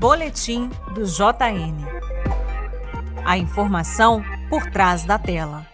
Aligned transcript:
Boletim 0.00 0.70
do 0.94 1.04
JN. 1.04 1.76
A 3.22 3.36
informação 3.36 4.22
por 4.48 4.70
trás 4.70 5.04
da 5.04 5.18
tela. 5.18 5.66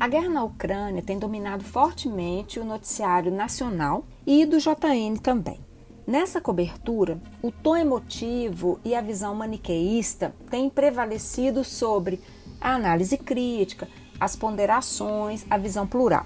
A 0.00 0.08
guerra 0.08 0.30
na 0.30 0.44
Ucrânia 0.44 1.02
tem 1.02 1.18
dominado 1.18 1.62
fortemente 1.62 2.58
o 2.58 2.64
noticiário 2.64 3.30
nacional 3.30 4.06
e 4.26 4.46
do 4.46 4.56
JN 4.56 5.18
também. 5.22 5.60
Nessa 6.06 6.40
cobertura, 6.40 7.20
o 7.42 7.52
tom 7.52 7.76
emotivo 7.76 8.80
e 8.82 8.94
a 8.94 9.02
visão 9.02 9.34
maniqueísta 9.34 10.34
têm 10.50 10.70
prevalecido 10.70 11.62
sobre 11.62 12.22
a 12.58 12.76
análise 12.76 13.18
crítica, 13.18 13.86
as 14.18 14.36
ponderações, 14.36 15.44
a 15.50 15.58
visão 15.58 15.86
plural. 15.86 16.24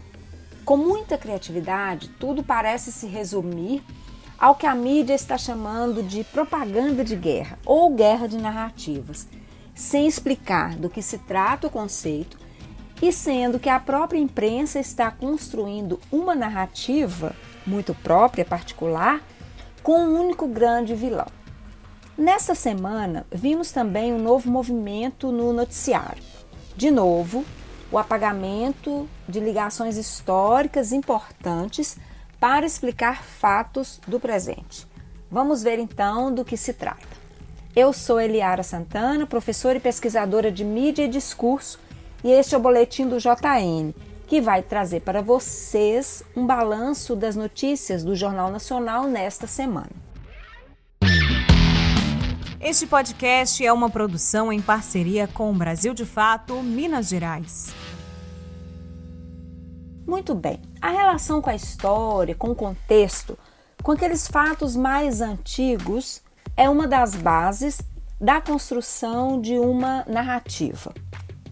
Com 0.65 0.77
muita 0.77 1.19
criatividade, 1.19 2.11
tudo 2.21 2.45
parece 2.45 2.93
se 2.93 3.09
resumir 3.09 3.83
ao 4.43 4.57
que 4.57 4.67
a 4.67 4.75
mídia 4.75 5.15
está 5.15 5.39
chamando 5.39 6.03
de 6.03 6.25
propaganda 6.25 7.05
de 7.05 7.15
guerra 7.15 7.61
ou 7.65 7.95
guerra 7.95 8.27
de 8.27 8.37
narrativas, 8.37 9.29
sem 9.73 10.05
explicar 10.05 10.75
do 10.75 10.91
que 10.91 11.01
se 11.01 11.17
trata 11.19 11.69
o 11.69 11.71
conceito 11.71 12.37
e 13.01 13.13
sendo 13.13 13.61
que 13.61 13.69
a 13.69 13.79
própria 13.79 14.19
imprensa 14.19 14.81
está 14.81 15.13
construindo 15.13 16.01
uma 16.11 16.35
narrativa 16.35 17.37
muito 17.65 17.95
própria, 17.95 18.45
particular, 18.45 19.23
com 19.81 20.01
um 20.01 20.21
único 20.21 20.49
grande 20.49 20.93
vilão. 20.93 21.29
Nessa 22.19 22.57
semana, 22.57 23.25
vimos 23.31 23.71
também 23.71 24.13
um 24.13 24.19
novo 24.19 24.51
movimento 24.51 25.31
no 25.31 25.53
noticiário. 25.53 26.23
De 26.77 26.91
novo, 26.91 27.45
o 27.93 27.99
apagamento 27.99 29.09
de 29.29 29.39
ligações 29.39 29.97
históricas 29.97 30.91
importantes 30.91 31.97
para 32.43 32.67
explicar 32.67 33.23
fatos 33.23 34.01
do 34.05 34.19
presente. 34.19 34.85
Vamos 35.31 35.63
ver 35.63 35.79
então 35.79 36.35
do 36.35 36.45
que 36.45 36.57
se 36.57 36.73
trata. 36.73 37.07
Eu 37.75 37.93
sou 37.93 38.21
Eliara 38.21 38.65
Santana, 38.65 39.29
professora 39.29 39.79
e 39.79 39.81
pesquisadora 39.81 40.51
de 40.51 40.65
mídia 40.65 41.05
e 41.05 41.09
discurso, 41.09 41.79
e 42.25 42.33
este 42.33 42.57
é 42.57 42.59
o 42.59 42.61
boletim 42.61 43.07
do 43.07 43.19
JN, 43.19 43.95
que 44.27 44.41
vai 44.41 44.61
trazer 44.61 45.03
para 45.03 45.23
vocês 45.23 46.25
um 46.35 46.45
balanço 46.45 47.15
das 47.15 47.37
notícias 47.37 48.03
do 48.03 48.17
Jornal 48.17 48.51
Nacional 48.51 49.05
nesta 49.05 49.47
semana. 49.47 49.93
Este 52.61 52.89
podcast 52.89 53.65
é 53.65 53.73
uma 53.73 53.89
produção 53.89 54.53
em 54.53 54.61
parceria 54.61 55.29
com 55.29 55.49
o 55.49 55.55
Brasil 55.55 55.95
de 55.95 56.05
Fato, 56.05 56.61
Minas 56.61 57.09
Gerais. 57.09 57.73
Muito 60.05 60.35
bem, 60.35 60.61
a 60.83 60.91
relação 60.91 61.41
com 61.41 61.49
a 61.49 61.55
história, 61.55 62.35
com 62.35 62.51
o 62.51 62.57
contexto, 62.57 63.39
com 63.85 63.93
aqueles 63.93 64.27
fatos 64.27 64.75
mais 64.75 65.21
antigos, 65.21 66.21
é 66.57 66.69
uma 66.69 66.89
das 66.89 67.15
bases 67.15 67.81
da 68.21 68.41
construção 68.41 69.41
de 69.41 69.57
uma 69.57 70.05
narrativa. 70.09 70.93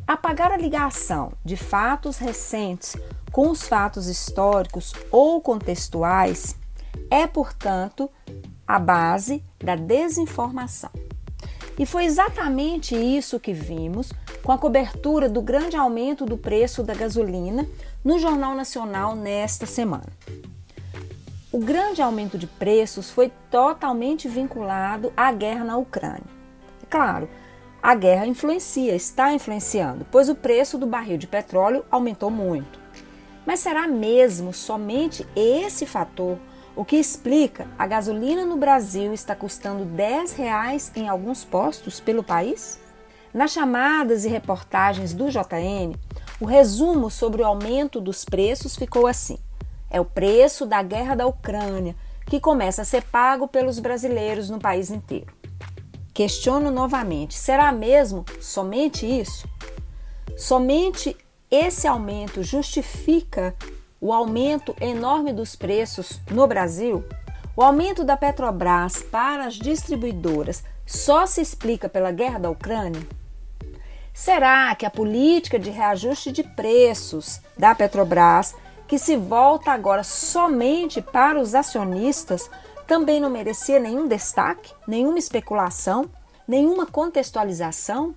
Apagar 0.04 0.50
a 0.50 0.56
ligação 0.56 1.32
de 1.44 1.56
fatos 1.56 2.18
recentes 2.18 2.96
com 3.30 3.48
os 3.50 3.62
fatos 3.62 4.08
históricos 4.08 4.92
ou 5.12 5.40
contextuais 5.40 6.56
é, 7.08 7.24
portanto, 7.24 8.10
a 8.66 8.80
base 8.80 9.44
da 9.62 9.76
desinformação. 9.76 10.90
E 11.80 11.86
foi 11.86 12.04
exatamente 12.04 12.94
isso 12.94 13.40
que 13.40 13.54
vimos 13.54 14.12
com 14.42 14.52
a 14.52 14.58
cobertura 14.58 15.30
do 15.30 15.40
grande 15.40 15.78
aumento 15.78 16.26
do 16.26 16.36
preço 16.36 16.82
da 16.82 16.92
gasolina 16.92 17.66
no 18.04 18.18
Jornal 18.18 18.54
Nacional 18.54 19.16
nesta 19.16 19.64
semana. 19.64 20.12
O 21.50 21.58
grande 21.58 22.02
aumento 22.02 22.36
de 22.36 22.46
preços 22.46 23.10
foi 23.10 23.32
totalmente 23.50 24.28
vinculado 24.28 25.10
à 25.16 25.32
guerra 25.32 25.64
na 25.64 25.78
Ucrânia. 25.78 26.20
É 26.82 26.86
claro, 26.86 27.26
a 27.82 27.94
guerra 27.94 28.26
influencia, 28.26 28.94
está 28.94 29.32
influenciando, 29.32 30.06
pois 30.10 30.28
o 30.28 30.34
preço 30.34 30.76
do 30.76 30.86
barril 30.86 31.16
de 31.16 31.26
petróleo 31.26 31.82
aumentou 31.90 32.30
muito. 32.30 32.78
Mas 33.46 33.60
será 33.60 33.88
mesmo 33.88 34.52
somente 34.52 35.26
esse 35.34 35.86
fator 35.86 36.36
o 36.76 36.84
que 36.84 36.96
explica 36.96 37.66
a 37.78 37.86
gasolina 37.86 38.44
no 38.44 38.56
Brasil 38.56 39.12
está 39.12 39.34
custando 39.34 39.84
10 39.84 40.32
reais 40.34 40.92
em 40.94 41.08
alguns 41.08 41.44
postos 41.44 42.00
pelo 42.00 42.22
país? 42.22 42.78
Nas 43.34 43.52
chamadas 43.52 44.24
e 44.24 44.28
reportagens 44.28 45.12
do 45.12 45.28
JN, 45.28 45.94
o 46.40 46.44
resumo 46.44 47.10
sobre 47.10 47.42
o 47.42 47.44
aumento 47.44 48.00
dos 48.00 48.24
preços 48.24 48.76
ficou 48.76 49.06
assim: 49.06 49.38
é 49.90 50.00
o 50.00 50.04
preço 50.04 50.64
da 50.64 50.82
guerra 50.82 51.14
da 51.14 51.26
Ucrânia, 51.26 51.94
que 52.26 52.40
começa 52.40 52.82
a 52.82 52.84
ser 52.84 53.02
pago 53.02 53.48
pelos 53.48 53.78
brasileiros 53.78 54.48
no 54.48 54.58
país 54.58 54.90
inteiro. 54.90 55.34
Questiono 56.14 56.70
novamente: 56.70 57.34
será 57.34 57.72
mesmo 57.72 58.24
somente 58.40 59.06
isso? 59.06 59.48
Somente 60.36 61.16
esse 61.50 61.86
aumento 61.86 62.42
justifica 62.42 63.54
o 64.00 64.12
aumento 64.12 64.74
enorme 64.80 65.32
dos 65.32 65.54
preços 65.54 66.20
no 66.30 66.46
Brasil? 66.46 67.04
O 67.54 67.62
aumento 67.62 68.02
da 68.02 68.16
Petrobras 68.16 69.02
para 69.02 69.44
as 69.44 69.54
distribuidoras 69.54 70.64
só 70.86 71.26
se 71.26 71.40
explica 71.40 71.88
pela 71.88 72.10
guerra 72.10 72.38
da 72.38 72.50
Ucrânia? 72.50 73.06
Será 74.14 74.74
que 74.74 74.86
a 74.86 74.90
política 74.90 75.58
de 75.58 75.70
reajuste 75.70 76.32
de 76.32 76.42
preços 76.42 77.40
da 77.58 77.74
Petrobras, 77.74 78.54
que 78.88 78.98
se 78.98 79.16
volta 79.16 79.70
agora 79.70 80.02
somente 80.02 81.02
para 81.02 81.38
os 81.38 81.54
acionistas, 81.54 82.50
também 82.86 83.20
não 83.20 83.30
merecia 83.30 83.78
nenhum 83.78 84.08
destaque, 84.08 84.72
nenhuma 84.86 85.18
especulação, 85.18 86.10
nenhuma 86.48 86.86
contextualização? 86.86 88.14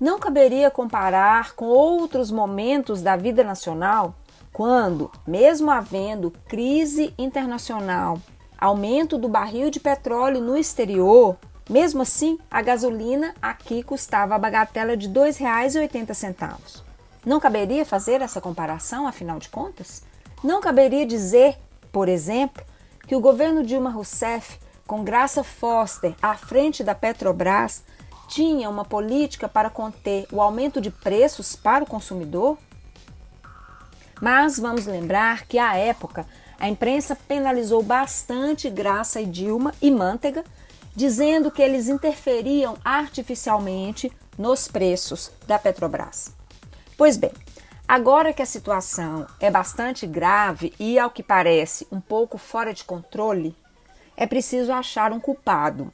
Não 0.00 0.18
caberia 0.18 0.70
comparar 0.70 1.54
com 1.54 1.66
outros 1.66 2.30
momentos 2.30 3.02
da 3.02 3.16
vida 3.16 3.44
nacional, 3.44 4.14
quando, 4.56 5.12
mesmo 5.26 5.70
havendo 5.70 6.30
crise 6.48 7.12
internacional, 7.18 8.18
aumento 8.56 9.18
do 9.18 9.28
barril 9.28 9.68
de 9.68 9.78
petróleo 9.78 10.40
no 10.40 10.56
exterior, 10.56 11.36
mesmo 11.68 12.00
assim, 12.00 12.38
a 12.50 12.62
gasolina 12.62 13.34
aqui 13.42 13.82
custava 13.82 14.34
a 14.34 14.38
bagatela 14.38 14.96
de 14.96 15.08
R$ 15.08 15.12
2,80. 15.12 16.80
Não 17.26 17.38
caberia 17.38 17.84
fazer 17.84 18.22
essa 18.22 18.40
comparação, 18.40 19.06
afinal 19.06 19.38
de 19.38 19.50
contas? 19.50 20.02
Não 20.42 20.58
caberia 20.58 21.04
dizer, 21.04 21.58
por 21.92 22.08
exemplo, 22.08 22.64
que 23.06 23.14
o 23.14 23.20
governo 23.20 23.62
Dilma 23.62 23.90
Rousseff, 23.90 24.58
com 24.86 25.04
Graça 25.04 25.44
Foster 25.44 26.14
à 26.22 26.34
frente 26.34 26.82
da 26.82 26.94
Petrobras, 26.94 27.84
tinha 28.26 28.70
uma 28.70 28.86
política 28.86 29.50
para 29.50 29.68
conter 29.68 30.26
o 30.32 30.40
aumento 30.40 30.80
de 30.80 30.90
preços 30.90 31.54
para 31.54 31.84
o 31.84 31.86
consumidor? 31.86 32.56
Mas 34.20 34.58
vamos 34.58 34.86
lembrar 34.86 35.46
que, 35.46 35.58
à 35.58 35.76
época, 35.76 36.26
a 36.58 36.68
imprensa 36.68 37.16
penalizou 37.28 37.82
bastante 37.82 38.70
Graça 38.70 39.20
e 39.20 39.26
Dilma 39.26 39.74
e 39.80 39.90
Manteiga 39.90 40.44
dizendo 40.94 41.50
que 41.50 41.60
eles 41.60 41.88
interferiam 41.88 42.78
artificialmente 42.82 44.10
nos 44.38 44.66
preços 44.66 45.30
da 45.46 45.58
Petrobras. 45.58 46.34
Pois 46.96 47.18
bem, 47.18 47.32
agora 47.86 48.32
que 48.32 48.40
a 48.40 48.46
situação 48.46 49.26
é 49.38 49.50
bastante 49.50 50.06
grave 50.06 50.72
e, 50.80 50.98
ao 50.98 51.10
que 51.10 51.22
parece, 51.22 51.86
um 51.92 52.00
pouco 52.00 52.38
fora 52.38 52.72
de 52.72 52.82
controle, 52.82 53.54
é 54.16 54.26
preciso 54.26 54.72
achar 54.72 55.12
um 55.12 55.20
culpado, 55.20 55.92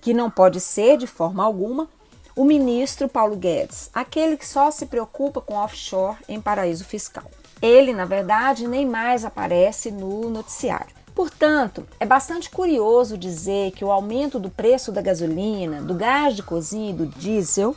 que 0.00 0.14
não 0.14 0.30
pode 0.30 0.60
ser, 0.60 0.96
de 0.96 1.06
forma 1.06 1.44
alguma, 1.44 1.90
o 2.38 2.44
ministro 2.44 3.08
Paulo 3.08 3.34
Guedes, 3.34 3.90
aquele 3.92 4.36
que 4.36 4.46
só 4.46 4.70
se 4.70 4.86
preocupa 4.86 5.40
com 5.40 5.54
offshore 5.54 6.18
em 6.28 6.40
paraíso 6.40 6.84
fiscal. 6.84 7.28
Ele, 7.60 7.92
na 7.92 8.04
verdade, 8.04 8.68
nem 8.68 8.86
mais 8.86 9.24
aparece 9.24 9.90
no 9.90 10.30
noticiário. 10.30 10.94
Portanto, 11.16 11.84
é 11.98 12.06
bastante 12.06 12.48
curioso 12.48 13.18
dizer 13.18 13.72
que 13.72 13.84
o 13.84 13.90
aumento 13.90 14.38
do 14.38 14.50
preço 14.50 14.92
da 14.92 15.02
gasolina, 15.02 15.82
do 15.82 15.94
gás 15.94 16.36
de 16.36 16.44
cozinha 16.44 16.90
e 16.90 16.94
do 16.94 17.06
diesel 17.06 17.74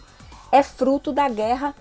é 0.51 0.62
fruto 0.62 1.12
da 1.12 1.27
guerra 1.27 1.74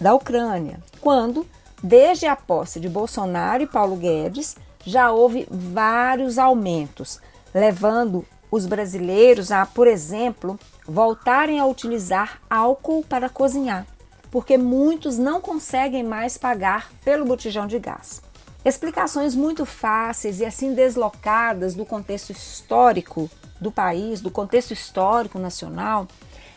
da 0.00 0.14
Ucrânia, 0.14 0.80
quando, 1.02 1.46
desde 1.82 2.24
a 2.24 2.34
posse 2.34 2.80
de 2.80 2.88
Bolsonaro 2.88 3.62
e 3.62 3.66
Paulo 3.66 3.96
Guedes, 3.96 4.56
já 4.86 5.12
houve 5.12 5.46
vários 5.50 6.38
aumentos, 6.38 7.20
levando 7.52 8.24
os 8.52 8.66
brasileiros 8.66 9.50
a, 9.50 9.64
por 9.64 9.86
exemplo, 9.86 10.60
voltarem 10.86 11.58
a 11.58 11.64
utilizar 11.64 12.38
álcool 12.50 13.02
para 13.02 13.30
cozinhar, 13.30 13.86
porque 14.30 14.58
muitos 14.58 15.16
não 15.16 15.40
conseguem 15.40 16.04
mais 16.04 16.36
pagar 16.36 16.92
pelo 17.02 17.24
botijão 17.24 17.66
de 17.66 17.78
gás. 17.78 18.20
Explicações 18.62 19.34
muito 19.34 19.64
fáceis 19.64 20.38
e 20.38 20.44
assim 20.44 20.74
deslocadas 20.74 21.74
do 21.74 21.86
contexto 21.86 22.30
histórico 22.30 23.30
do 23.58 23.72
país, 23.72 24.20
do 24.20 24.30
contexto 24.30 24.72
histórico 24.72 25.38
nacional, 25.38 26.06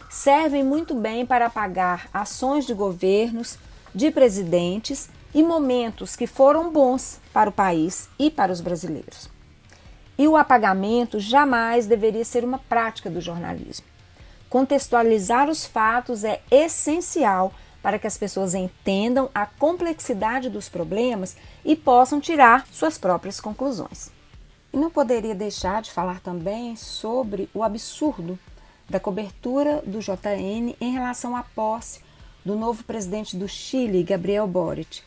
servem 0.10 0.66
muito 0.66 0.94
bem 0.94 1.26
para 1.26 1.46
apagar 1.46 2.10
ações 2.14 2.66
de 2.66 2.74
governos, 2.74 3.58
de 3.94 4.12
presidentes 4.12 5.10
e 5.34 5.42
momentos 5.42 6.18
que 6.18 6.28
foram 6.28 6.74
bons 6.74 7.22
para 7.32 7.50
o 7.50 7.54
país 7.54 8.10
e 8.20 8.30
para 8.30 8.52
os 8.52 8.60
brasileiros. 8.60 9.35
E 10.18 10.28
o 10.28 10.38
apagamento 10.38 11.20
jamais 11.20 11.86
deveria 11.88 12.24
ser 12.24 12.44
uma 12.44 12.58
prática 12.58 13.10
do 13.10 13.20
jornalismo. 13.20 13.86
Contextualizar 14.50 15.50
os 15.50 15.66
fatos 15.66 16.24
é 16.24 16.42
essencial 16.50 17.54
para 17.82 18.00
que 18.00 18.08
as 18.08 18.18
pessoas 18.18 18.56
entendam 18.56 19.30
a 19.36 19.46
complexidade 19.46 20.50
dos 20.50 20.70
problemas 20.70 21.36
e 21.64 21.76
possam 21.76 22.20
tirar 22.20 22.66
suas 22.72 22.98
próprias 22.98 23.40
conclusões. 23.40 24.10
E 24.74 24.78
não 24.78 24.90
poderia 24.90 25.36
deixar 25.36 25.82
de 25.82 25.92
falar 25.92 26.20
também 26.20 26.76
sobre 26.76 27.50
o 27.54 27.62
absurdo 27.62 28.40
da 28.90 29.00
cobertura 29.00 29.84
do 29.86 30.00
JN 30.00 30.76
em 30.82 30.92
relação 30.92 31.36
à 31.36 31.44
posse 31.44 32.02
do 32.44 32.56
novo 32.56 32.84
presidente 32.84 33.36
do 33.36 33.48
Chile, 33.48 34.04
Gabriel 34.04 34.48
Boric. 34.48 35.02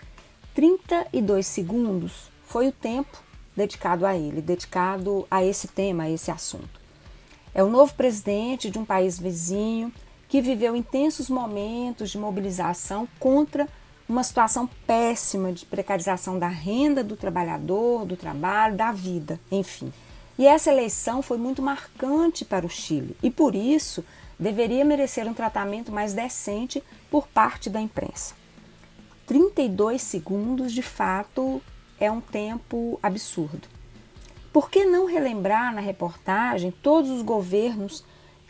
32 0.55 1.47
segundos 1.47 2.31
foi 2.45 2.69
o 2.69 2.73
tempo 2.73 3.19
dedicado 3.59 4.07
a 4.07 4.17
ele, 4.17 4.41
dedicado 4.41 5.27
a 5.29 5.45
esse 5.45 5.67
tema, 5.69 6.05
a 6.05 6.11
esse 6.11 6.31
assunto. 6.31 6.81
É 7.53 7.63
o 7.63 7.69
novo 7.69 7.93
presidente 7.95 8.71
de 8.71 8.79
um 8.79 8.85
país 8.85 9.19
vizinho 9.19 9.93
que 10.29 10.41
viveu 10.41 10.77
intensos 10.77 11.29
momentos 11.29 12.11
de 12.11 12.19
mobilização 12.19 13.09
contra 13.19 13.69
uma 14.09 14.23
situação 14.23 14.69
péssima 14.87 15.53
de 15.53 15.67
precarização 15.67 16.39
da 16.39 16.49
renda 16.49 17.03
do 17.03 17.17
trabalhador, 17.17 18.07
do 18.07 18.17
trabalho, 18.17 18.77
da 18.77 18.93
vida, 18.93 19.41
enfim. 19.51 19.93
E 20.39 20.47
essa 20.47 20.71
eleição 20.71 21.21
foi 21.21 21.37
muito 21.37 21.61
marcante 21.61 22.45
para 22.45 22.65
o 22.65 22.71
Chile 22.71 23.17
e, 23.23 23.29
por 23.29 23.57
isso, 23.57 24.05
deveria 24.39 24.85
merecer 24.85 25.27
um 25.27 25.35
tratamento 25.35 25.91
mais 25.91 26.15
decente 26.15 26.83
por 27.11 27.27
parte 27.27 27.69
da 27.69 27.81
imprensa. 27.81 28.35
32 29.27 30.01
segundos, 30.01 30.73
de 30.73 30.81
fato, 30.81 31.61
é 32.01 32.11
um 32.11 32.21
tempo 32.21 32.99
absurdo. 33.03 33.69
Por 34.53 34.71
que 34.71 34.85
não 34.85 35.07
relembrar 35.07 35.75
na 35.75 35.81
reportagem 35.81 36.71
todos 36.71 37.11
os 37.11 37.23
governos 37.23 38.05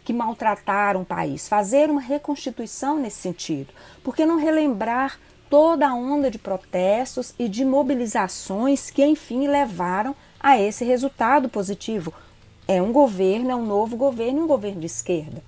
que 0.04 0.12
maltrataram 0.12 1.02
o 1.02 1.06
país, 1.06 1.48
fazer 1.48 1.90
uma 1.90 2.00
reconstituição 2.00 2.98
nesse 2.98 3.18
sentido? 3.18 3.72
Por 4.02 4.14
que 4.14 4.24
não 4.24 4.36
relembrar 4.36 5.18
toda 5.50 5.88
a 5.88 5.94
onda 5.94 6.30
de 6.30 6.38
protestos 6.38 7.34
e 7.38 7.48
de 7.48 7.64
mobilizações 7.64 8.90
que, 8.90 9.04
enfim, 9.04 9.48
levaram 9.48 10.14
a 10.38 10.60
esse 10.60 10.84
resultado 10.84 11.48
positivo. 11.48 12.12
É 12.66 12.82
um 12.82 12.92
governo, 12.92 13.50
é 13.50 13.56
um 13.56 13.64
novo 13.64 13.96
governo, 13.96 14.44
um 14.44 14.46
governo 14.46 14.80
de 14.80 14.86
esquerda. 14.86 15.42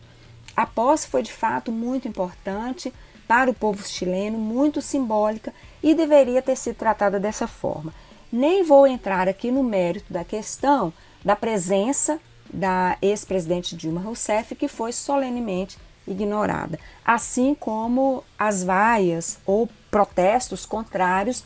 A 0.57 0.67
posse 0.67 1.07
foi 1.07 1.23
de 1.23 1.33
fato 1.33 1.71
muito 1.71 2.09
importante 2.09 2.93
para 3.31 3.49
o 3.49 3.55
povo 3.55 3.87
chileno, 3.87 4.37
muito 4.37 4.83
simbólica 4.83 5.55
e 5.81 5.95
deveria 5.95 6.43
ter 6.43 6.57
sido 6.57 6.75
tratada 6.75 7.21
dessa 7.21 7.47
forma. 7.47 7.95
Nem 8.33 8.65
vou 8.65 8.89
entrar 8.89 9.29
aqui 9.29 9.53
no 9.53 9.63
mérito 9.63 10.13
da 10.13 10.25
questão 10.25 10.93
da 11.25 11.37
presença 11.37 12.19
da 12.53 12.99
ex-presidente 13.01 13.77
Dilma 13.77 14.01
Rousseff, 14.01 14.57
que 14.57 14.67
foi 14.67 14.91
solenemente 14.91 15.79
ignorada, 16.09 16.77
assim 17.05 17.55
como 17.55 18.25
as 18.37 18.65
vaias 18.65 19.39
ou 19.47 19.69
protestos 19.93 20.67
contrários 20.67 21.45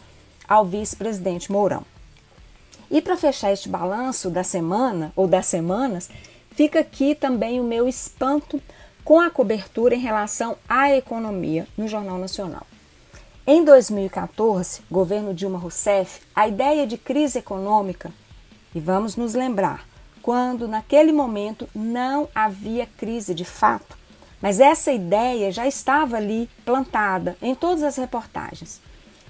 ao 0.49 0.65
vice-presidente 0.65 1.53
Mourão. 1.53 1.85
E 2.91 3.03
para 3.03 3.19
fechar 3.19 3.53
este 3.53 3.69
balanço 3.69 4.31
da 4.31 4.43
semana 4.43 5.13
ou 5.15 5.27
das 5.27 5.45
semanas, 5.45 6.09
fica 6.51 6.81
aqui 6.81 7.15
também 7.15 7.61
o 7.61 7.65
meu 7.65 7.87
espanto 7.87 8.59
com 9.05 9.21
a 9.21 9.31
cobertura 9.31 9.95
em 9.95 10.01
relação 10.01 10.57
à 10.67 10.91
economia 10.91 11.69
no 11.77 11.87
Jornal 11.87 12.19
Nacional. 12.19 12.67
Em 13.47 13.63
2014, 13.63 14.81
governo 14.91 15.35
Dilma 15.35 15.59
Rousseff, 15.59 16.23
a 16.35 16.49
ideia 16.49 16.87
de 16.87 16.97
crise 16.97 17.39
econômica, 17.39 18.11
e 18.75 18.81
vamos 18.81 19.15
nos 19.15 19.35
lembrar, 19.35 19.87
quando 20.23 20.67
naquele 20.67 21.13
momento 21.13 21.69
não 21.75 22.27
havia 22.35 22.87
crise 22.87 23.35
de 23.35 23.45
fato, 23.45 23.99
mas 24.41 24.59
essa 24.59 24.91
ideia 24.91 25.53
já 25.53 25.67
estava 25.67 26.17
ali 26.17 26.49
plantada 26.65 27.37
em 27.43 27.55
todas 27.55 27.83
as 27.83 27.97
reportagens. 27.97 28.81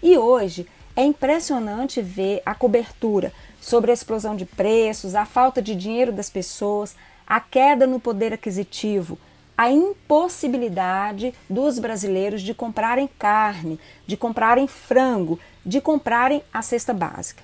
E 0.01 0.17
hoje 0.17 0.69
é 0.95 1.03
impressionante 1.03 2.01
ver 2.01 2.41
a 2.47 2.55
cobertura 2.55 3.33
sobre 3.61 3.91
a 3.91 3.95
explosão 3.95 4.37
de 4.37 4.45
preços, 4.45 5.17
a 5.17 5.25
falta 5.25 5.61
de 5.61 5.75
dinheiro 5.75 6.13
das 6.13 6.31
pessoas, 6.31 6.95
a 7.27 7.41
queda 7.41 7.87
no 7.87 7.99
poder 7.99 8.33
aquisitivo, 8.33 9.19
a 9.57 9.71
impossibilidade 9.71 11.33
dos 11.49 11.79
brasileiros 11.79 12.43
de 12.43 12.53
comprarem 12.53 13.09
carne, 13.19 13.79
de 14.07 14.17
comprarem 14.17 14.67
frango, 14.67 15.39
de 15.65 15.81
comprarem 15.81 16.43
a 16.53 16.61
cesta 16.61 16.93
básica. 16.93 17.43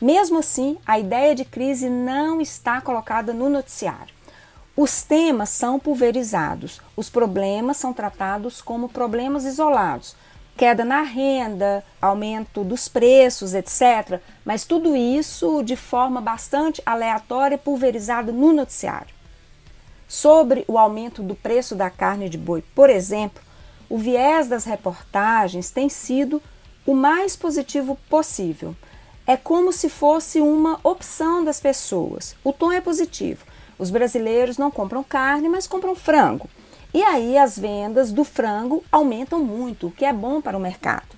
Mesmo 0.00 0.40
assim, 0.40 0.76
a 0.84 0.98
ideia 0.98 1.34
de 1.34 1.44
crise 1.44 1.88
não 1.88 2.40
está 2.40 2.80
colocada 2.80 3.32
no 3.32 3.48
noticiário. 3.48 4.14
Os 4.76 5.02
temas 5.02 5.50
são 5.50 5.78
pulverizados, 5.78 6.80
os 6.96 7.08
problemas 7.08 7.76
são 7.76 7.92
tratados 7.92 8.60
como 8.60 8.88
problemas 8.88 9.44
isolados, 9.44 10.16
queda 10.56 10.84
na 10.84 11.02
renda, 11.02 11.84
aumento 12.02 12.64
dos 12.64 12.88
preços, 12.88 13.54
etc. 13.54 14.20
Mas 14.44 14.64
tudo 14.64 14.96
isso 14.96 15.62
de 15.62 15.76
forma 15.76 16.20
bastante 16.20 16.82
aleatória, 16.84 17.56
pulverizada 17.56 18.32
no 18.32 18.52
noticiário. 18.52 19.14
Sobre 20.08 20.64
o 20.68 20.78
aumento 20.78 21.22
do 21.22 21.34
preço 21.34 21.74
da 21.74 21.90
carne 21.90 22.28
de 22.28 22.38
boi, 22.38 22.62
por 22.74 22.90
exemplo, 22.90 23.42
o 23.88 23.98
viés 23.98 24.48
das 24.48 24.64
reportagens 24.64 25.70
tem 25.70 25.88
sido 25.88 26.42
o 26.86 26.94
mais 26.94 27.36
positivo 27.36 27.98
possível. 28.08 28.74
É 29.26 29.36
como 29.36 29.72
se 29.72 29.88
fosse 29.88 30.40
uma 30.40 30.78
opção 30.82 31.44
das 31.44 31.60
pessoas. 31.60 32.36
O 32.44 32.52
tom 32.52 32.70
é 32.70 32.80
positivo. 32.80 33.44
Os 33.78 33.90
brasileiros 33.90 34.58
não 34.58 34.70
compram 34.70 35.02
carne, 35.02 35.48
mas 35.48 35.66
compram 35.66 35.94
frango. 35.94 36.48
E 36.92 37.02
aí 37.02 37.36
as 37.36 37.58
vendas 37.58 38.12
do 38.12 38.22
frango 38.22 38.84
aumentam 38.92 39.42
muito, 39.42 39.88
o 39.88 39.90
que 39.90 40.04
é 40.04 40.12
bom 40.12 40.40
para 40.40 40.56
o 40.56 40.60
mercado. 40.60 41.16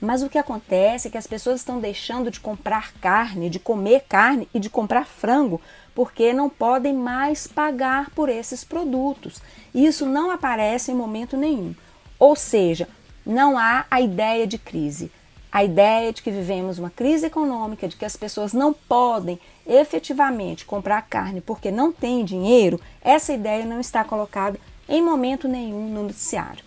Mas 0.00 0.22
o 0.22 0.28
que 0.28 0.36
acontece 0.36 1.08
é 1.08 1.10
que 1.10 1.16
as 1.16 1.26
pessoas 1.26 1.60
estão 1.60 1.80
deixando 1.80 2.30
de 2.30 2.40
comprar 2.40 2.92
carne, 2.94 3.48
de 3.48 3.58
comer 3.58 4.04
carne 4.06 4.46
e 4.52 4.60
de 4.60 4.68
comprar 4.68 5.06
frango, 5.06 5.62
porque 5.94 6.32
não 6.32 6.48
podem 6.48 6.92
mais 6.92 7.46
pagar 7.46 8.10
por 8.10 8.28
esses 8.28 8.64
produtos. 8.64 9.40
Isso 9.74 10.06
não 10.06 10.30
aparece 10.30 10.90
em 10.90 10.94
momento 10.94 11.36
nenhum. 11.36 11.74
Ou 12.18 12.34
seja, 12.34 12.88
não 13.24 13.56
há 13.56 13.86
a 13.90 14.00
ideia 14.00 14.46
de 14.46 14.58
crise. 14.58 15.10
A 15.50 15.62
ideia 15.62 16.12
de 16.12 16.20
que 16.20 16.32
vivemos 16.32 16.80
uma 16.80 16.90
crise 16.90 17.26
econômica, 17.26 17.86
de 17.86 17.94
que 17.94 18.04
as 18.04 18.16
pessoas 18.16 18.52
não 18.52 18.72
podem 18.72 19.38
efetivamente 19.64 20.64
comprar 20.64 21.02
carne 21.02 21.40
porque 21.40 21.70
não 21.70 21.92
têm 21.92 22.24
dinheiro, 22.24 22.80
essa 23.00 23.32
ideia 23.32 23.64
não 23.64 23.78
está 23.78 24.02
colocada 24.02 24.58
em 24.88 25.00
momento 25.00 25.46
nenhum 25.46 25.88
no 25.88 26.02
noticiário. 26.02 26.64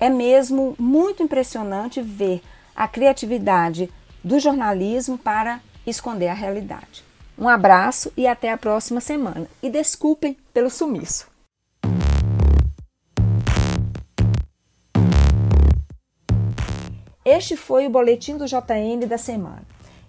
É 0.00 0.08
mesmo 0.08 0.74
muito 0.78 1.22
impressionante 1.22 2.02
ver 2.02 2.42
a 2.74 2.88
criatividade 2.88 3.88
do 4.22 4.40
jornalismo 4.40 5.16
para 5.16 5.60
esconder 5.86 6.28
a 6.28 6.34
realidade. 6.34 7.04
Um 7.36 7.48
abraço 7.48 8.12
e 8.16 8.26
até 8.26 8.50
a 8.52 8.56
próxima 8.56 9.00
semana. 9.00 9.46
E 9.62 9.68
desculpem 9.68 10.36
pelo 10.52 10.70
sumiço. 10.70 11.26
Este 17.24 17.56
foi 17.56 17.86
o 17.86 17.90
boletim 17.90 18.36
do 18.36 18.46
JN 18.46 19.06
da 19.08 19.18
semana. 19.18 19.62